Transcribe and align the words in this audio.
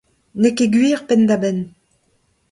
N'eo 0.39 0.53
ket 0.57 0.71
gwir 0.75 0.99
penn-da-benn. 1.07 1.59